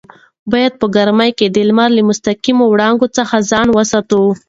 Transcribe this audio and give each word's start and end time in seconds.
باید 0.51 0.73
په 0.81 0.85
ګرمۍ 0.95 1.31
کې 1.37 1.47
د 1.49 1.57
لمر 1.67 1.89
له 1.97 2.01
مستقیمو 2.09 2.63
وړانګو 2.67 3.07
څخه 3.17 3.35
ځان 3.51 3.67
وساتو. 3.71 4.21